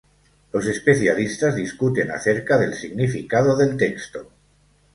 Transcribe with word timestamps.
Los 0.51 0.65
especialistas 0.65 1.55
discuten 1.55 2.09
acerca 2.09 2.57
del 2.57 2.73
significado 2.73 3.55
del 3.55 3.77
texto. 3.77 4.31